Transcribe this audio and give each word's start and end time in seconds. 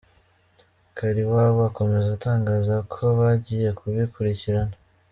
Kaliwabo 0.97 1.59
akomeza 1.69 2.09
atangaza 2.17 2.75
ko 2.93 3.03
bagiye 3.19 3.69
kubikurikirana. 3.79 4.75